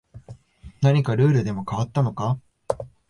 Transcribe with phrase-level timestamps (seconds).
[0.81, 2.39] 何かルールでも変わったのか